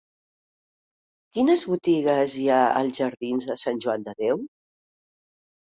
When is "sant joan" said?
3.65-4.07